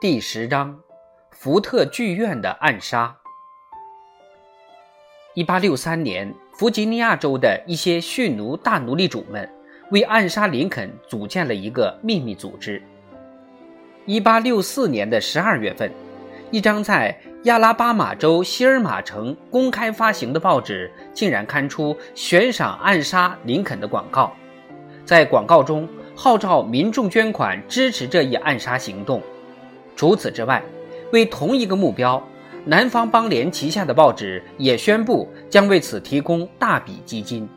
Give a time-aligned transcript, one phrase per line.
[0.00, 0.78] 第十章，
[1.32, 3.16] 福特剧院的暗杀。
[5.34, 9.50] 一八六三年，弗吉尼亚州的一些蓄奴大奴隶主们
[9.90, 12.80] 为暗杀林肯组建了一个秘密组织。
[14.06, 15.90] 一八六四年的十二月份，
[16.52, 24.32] 一张在亚拉巴马州希尔马城公开发行的报纸竟然刊出悬赏暗杀林肯的广告，
[25.04, 29.20] 在广告中号召民众捐款支持这一暗杀行动。
[29.98, 30.62] 除此之外，
[31.12, 32.22] 为同一个目标，
[32.64, 37.48] 南方邦联旗下的报纸也宣布将为此提供大笔基金。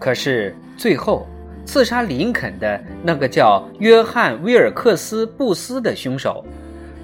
[0.00, 1.28] 可是最后，
[1.64, 6.44] 刺杀林肯的那个叫约翰·威尔克斯·布斯的凶手，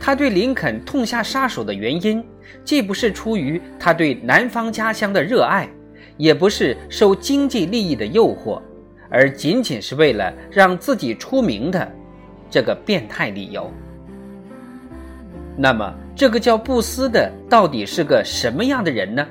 [0.01, 2.20] 他对林肯痛下杀手的原因，
[2.64, 5.70] 既不是出于他对南方家乡的热爱，
[6.16, 8.60] 也不是受经济利益的诱惑，
[9.09, 11.88] 而仅仅是为了让自己出名的。
[12.51, 13.73] 这个变态理由。
[15.56, 19.26] 那么，这个叫布斯的到底是个什么样的人呢？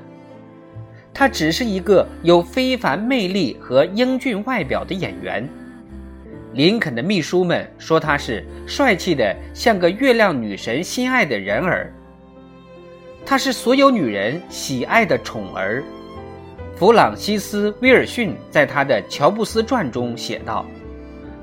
[1.11, 5.47] 他只是一个有非凡魅力和英俊外表的演员。
[6.53, 11.91] 林肯的秘书们说他是帅气的，像个月亮女神心爱的人儿。
[13.25, 15.83] 他是所有女人喜爱的宠儿。
[16.75, 20.65] 弗朗西斯·威尔逊在他的《乔布斯传》中写道：“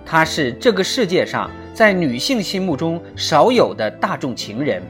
[0.06, 4.82] 他是这个世界上。”在女性心目中少有的大众情人，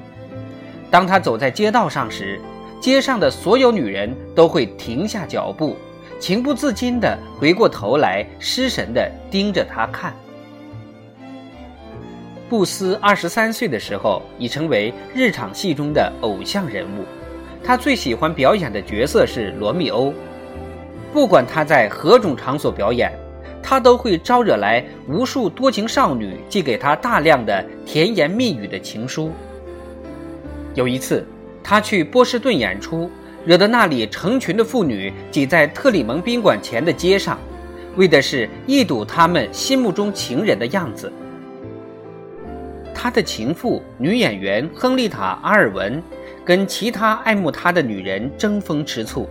[0.88, 2.40] 当他走在街道上时，
[2.80, 5.76] 街上的所有女人都会停下脚步，
[6.20, 10.14] 情不自禁地回过头来，失神地盯着他看。
[12.48, 17.04] 布斯二十三岁的时候已成为日场戏中的偶像人物，
[17.64, 20.14] 他最喜欢表演的角色是罗密欧，
[21.12, 23.10] 不管他在何种场所表演。
[23.68, 29.32] 他都会招惹来无数多情少女寄给他大量的甜言蜜语的情书。
[30.74, 31.26] 有一次，
[31.64, 33.10] 他去波士顿演出，
[33.44, 37.36] 惹得那里成群的妇女挤在特里蒙宾馆前的街上，
[37.96, 41.12] 为的是一睹他们心目中情人的样子。
[42.94, 46.00] 他的情妇女演员亨利塔·阿尔文
[46.44, 49.28] 跟其他爱慕他的女人争风吃醋。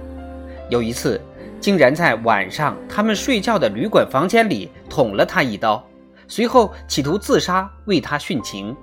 [0.69, 1.21] 有一次。
[1.65, 5.83] 竟然在晚上，他们睡觉的旅馆房间里捅了他一刀，
[6.27, 8.77] 随后企图自杀，为他殉情。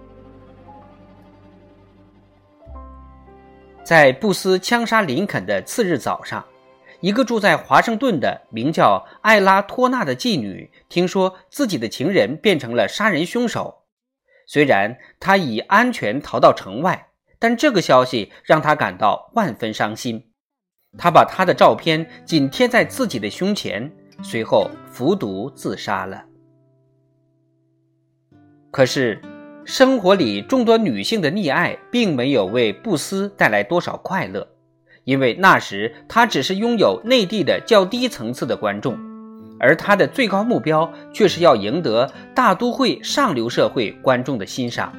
[3.84, 6.44] 在布斯枪杀林肯的次日早上，
[6.98, 13.84] 一个住在华盛顿的名叫艾拉托纳的妓女，听说自己的情人变成了杀人凶手。
[14.48, 20.31] 虽然她已安全逃到城外，但这个消息让她感到万分伤心。
[20.98, 23.90] 他把他的照片紧贴在自己的胸前，
[24.22, 26.24] 随后服毒自杀了。
[28.70, 29.20] 可是，
[29.64, 34.46] 生活里众多女性的溺爱并没有为布斯带来多少快乐，
[35.04, 38.98] 因为那时他只是拥有内地的较低层次的观众，
[39.58, 44.92] 而他的最高目标却是要赢得大都会上流社会观众的欣赏。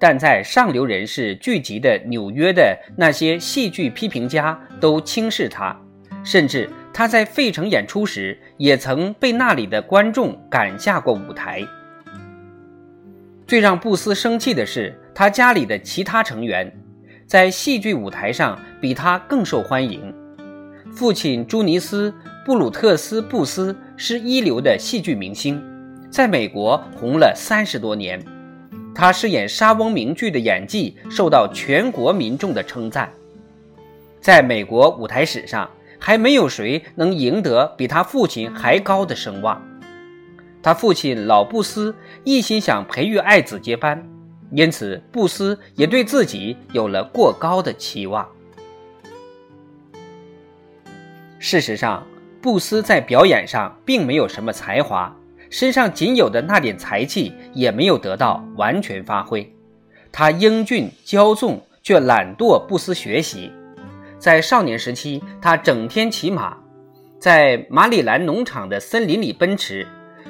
[0.00, 5.78] 但在上流人士聚集的纽约的那些戏剧批评家都轻视他，
[6.24, 11.62] 甚至他在费城演出时也曾被那里的观众赶下过舞台。
[13.46, 16.72] 最让布斯生气的是，他家里的其他成员
[17.26, 20.14] 在戏剧舞台上比他更受欢迎。
[20.94, 22.10] 父亲朱尼斯·
[22.46, 25.62] 布鲁特斯·布斯是一流的戏剧明星，
[26.10, 28.18] 在美国红了三十多年。
[29.00, 33.10] 他饰演莎翁名剧的演技受到全国民众的称赞，
[34.20, 39.66] 在美国舞台史上还没有谁能赢得比他父亲还高的声望。
[40.62, 44.06] 他父亲老布斯一心想培育爱子接班，
[44.50, 48.28] 因此布斯也对自己有了过高的期望。
[51.38, 52.06] 事实上，
[52.42, 55.16] 布斯在表演上并没有什么才华。
[55.50, 59.52] 身上仅有的那点才气也没有得到完全发挥，
[60.12, 63.50] 他英俊骄纵，却懒惰不思学习。
[64.16, 66.56] 在少年时期，他整天骑马，
[67.18, 69.86] 在马里兰农场的森林里奔驰，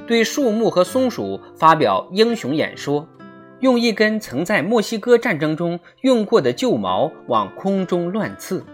[0.07, 3.07] 对树木和松鼠发表英雄演说，
[3.59, 8.65] 用一根曾在墨西哥战争中用过的旧矛往空中乱刺。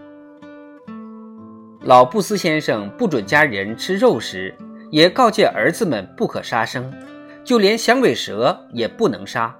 [1.81, 4.55] 老布斯先生不准家人吃肉食。
[4.89, 6.93] 也告诫儿子们不可杀生，
[7.43, 9.55] 就连响尾蛇也不能杀。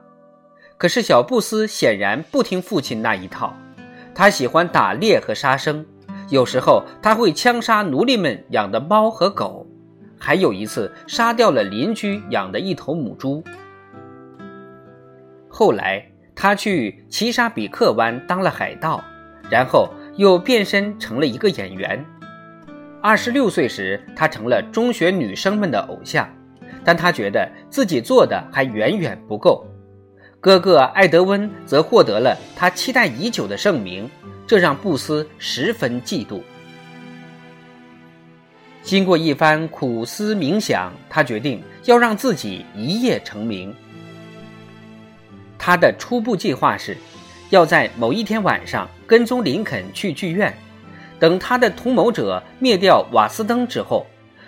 [0.77, 3.55] 可是小布斯显然不听父亲那一套，
[4.13, 5.85] 他喜欢打猎和杀生，
[6.29, 9.65] 有时候他会枪杀奴隶们养的猫和狗，
[10.19, 13.43] 还有一次杀掉了邻居养的一头母猪。
[15.49, 19.03] 后来，他去奇沙比克湾当了海盗，
[19.49, 22.05] 然后又变身成了一个演员。
[23.01, 26.27] 二十六岁时，他成了中学女生们的偶像，
[26.83, 29.65] 但他觉得自己做的还远远不够。
[30.39, 34.09] 哥哥艾德温则获得了他期待已久的盛名，
[34.45, 36.41] 这让布斯十分嫉妒。
[38.81, 43.73] 经过一番苦思冥想，他决定要让自己一夜成名。
[45.57, 46.95] 他的初步计划是，
[47.49, 50.55] 要在某一天晚上跟踪林肯去剧院，
[51.19, 54.05] 等他的同谋者灭掉瓦斯登之后，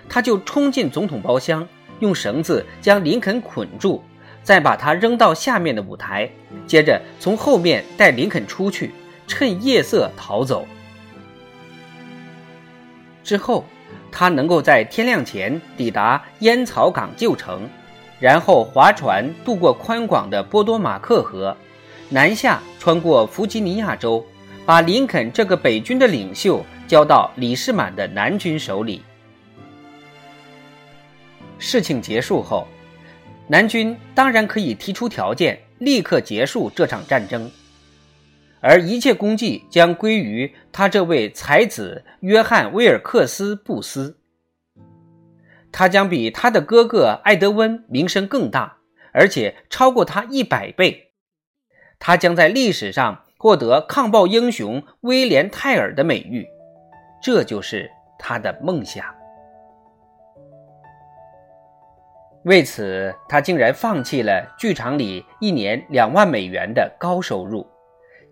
[0.08, 1.68] 他就冲进总统包厢，
[2.00, 4.04] 用绳子将林肯捆住，
[4.44, 6.30] 再把他扔到下面的舞台，
[6.68, 8.92] 接着从后面带林肯出去，
[9.28, 10.66] 趁夜色逃走。
[13.24, 13.66] 之后。
[14.12, 17.70] 他能够在天亮前抵达烟草港旧城，
[18.20, 21.56] 然后划船渡过宽广的波多马克河，
[22.10, 24.26] 南下穿过弗吉尼亚州，
[24.70, 29.02] 把林肯这个北军的领袖交到李士满的南军手里。
[31.58, 32.68] 事情结束后，
[33.48, 37.50] 南军当然可以提出条件，立刻结束这场战争。
[38.62, 44.20] 而一切功绩将归于他这位才子约翰·威尔克斯·布斯。
[45.72, 48.78] 他将比他的哥哥艾德温名声更大，
[49.14, 51.14] 而且超过他一百倍。
[51.98, 56.46] 他将在历史上获得抗暴英雄威廉·泰尔的美誉。
[57.22, 57.90] 这就是
[58.20, 59.06] 他的梦想。
[62.44, 67.66] 为此，他竟然放弃了剧场里一年两万美元的高收入。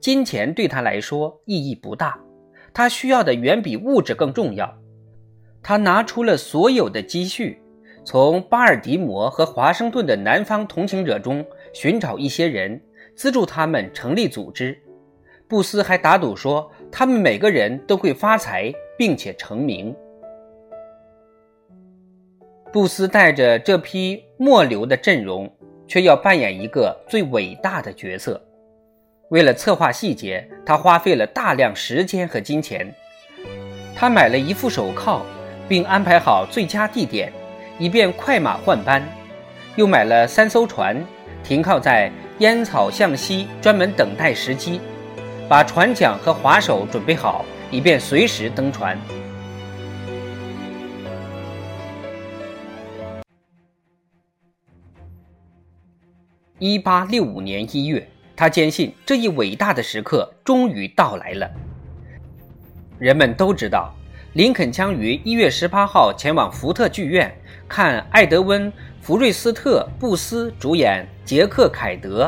[0.01, 2.19] 金钱对他来说意义不大，
[2.73, 4.69] 他需要的远比物质更重要。
[5.63, 7.61] 他拿出了所有的积蓄，
[8.03, 12.81] 从巴尔的摩和华盛顿的南方同情者中寻找一些人，
[13.15, 14.77] 资助他们成立组织。
[15.47, 19.95] 布斯还打赌说，他们每个人都会发财并且成名。
[22.73, 25.49] 布斯带着这批末流的阵容，
[25.87, 28.41] 却要扮演一个最伟大的角色。
[29.29, 32.93] 为了策划细节，他花费了大量时间和金钱。
[33.95, 35.21] 他买了一副手铐，
[35.67, 37.31] 并安排好最佳地点，
[37.79, 39.01] 以便快马换班；
[39.77, 41.01] 又买了三艘船，
[41.41, 44.79] 停靠在烟草巷西，专门等待时机，
[45.49, 48.97] 把船桨和划手准备好，以便随时登船。
[56.59, 58.07] 一八六五年一月。
[58.39, 61.49] 他坚信这一伟大的时刻终于到来了。
[62.99, 63.91] 人们都知道，
[64.33, 67.35] 林肯将于一月十八号前往福特剧院
[67.67, 68.71] 看艾德温·
[69.01, 72.25] 福瑞斯特·布斯主演《杰克·凯德》。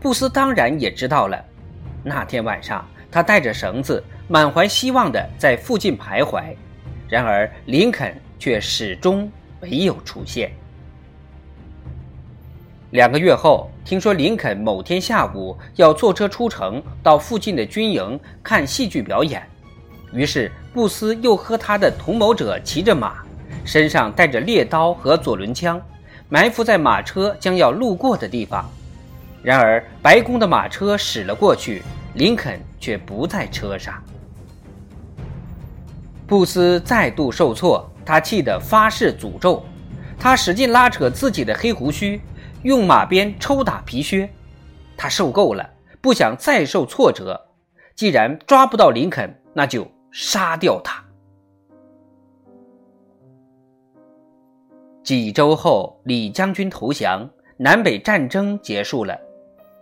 [0.00, 1.44] 布斯当然也知道了。
[2.08, 6.54] 那天晚上，他带着绳子，满怀希望地在附近徘徊。
[7.08, 9.28] 然而，林肯却始终
[9.60, 10.52] 没有出现。
[12.92, 19.42] 两个月后，听说林肯某天下午要坐车出城，到附近的军营看戏剧表演。
[20.12, 23.16] 于是，布斯又和他的同谋者骑着马，
[23.64, 25.82] 身上带着猎刀和左轮枪，
[26.28, 28.64] 埋伏在马车将要路过的地方。
[29.42, 31.82] 然而，白宫的马车驶了过去，
[32.16, 34.02] 林肯却不在车上。
[36.26, 39.62] 布斯再度受挫，他气得发誓诅咒，
[40.18, 42.20] 他使劲拉扯自己的黑胡须。
[42.62, 44.28] 用马鞭抽打皮靴，
[44.96, 45.68] 他受够了，
[46.00, 47.40] 不想再受挫折。
[47.94, 51.04] 既然抓不到林肯，那就杀掉他。
[55.04, 59.16] 几周后，李将军投降，南北战争结束了。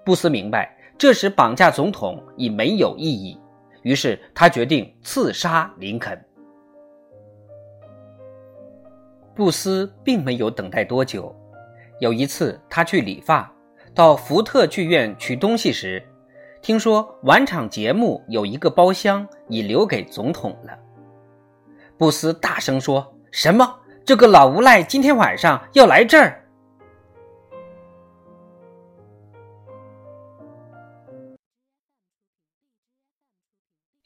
[0.05, 3.39] 布斯明白，这时绑架总统已没有意义，
[3.83, 6.19] 于是他决定刺杀林肯。
[9.35, 11.35] 布斯并没有等待多久。
[12.01, 13.53] 有一次，他去理发，
[13.95, 16.03] 到福特剧院取东西时，
[16.63, 20.79] 听说晚场节目有一个包厢已留给总统了。
[21.99, 23.79] 布斯大声说：“什么？
[24.05, 26.44] 这个老无赖今天晚上要来这儿？”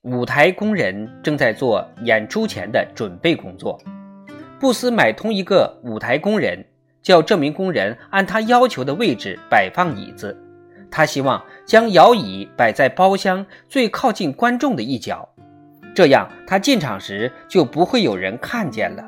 [0.09, 3.79] 舞台工人正在做演出前的准备工作。
[4.59, 6.65] 布斯买通一个舞台工人。
[7.01, 10.37] 叫这名工人按他要求的位置摆放椅子，
[10.91, 15.27] 他希望将摇椅摆在包厢最靠近观众的一角，
[15.95, 19.03] 这样他进场时就不会有人看见了。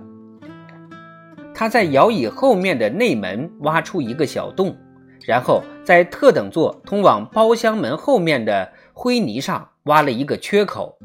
[1.52, 4.74] 他在摇椅后面的内门挖出一个小洞，
[5.26, 10.98] 然后在特等座通往包厢门后面的灰泥上挖了一个缺口，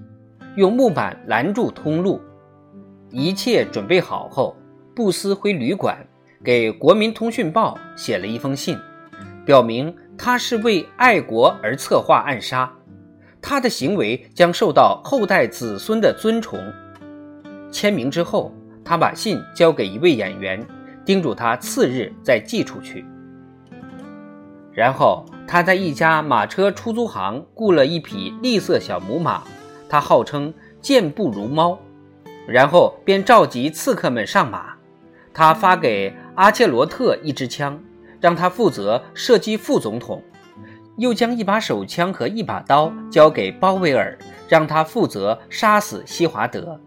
[0.55, 2.19] 用木板拦住通路。
[3.11, 4.55] 一切准备好后，
[4.95, 5.97] 布斯回旅馆，
[6.43, 8.77] 给《国民通讯报》写了一封信，
[9.45, 12.71] 表明他是为爱国而策划暗杀，
[13.41, 16.59] 他的行为将受到后代子孙的尊崇。
[17.71, 18.53] 签名之后。
[18.87, 20.63] 他把信交给一位演员，
[21.03, 23.03] 叮嘱他次日再寄出去。
[24.71, 29.43] 然后他在一家马车出租行雇了一匹栗色小母马，
[29.87, 31.77] 他号称健步如猫。
[32.47, 34.73] 然后便召集刺客们上马。
[35.33, 37.81] 他发给阿切罗特一支枪，
[38.21, 40.19] 让他负责射击副总统；
[40.97, 46.79] 又将一把手枪和一把刀交给鲍威尔，让他负责杀死西华德。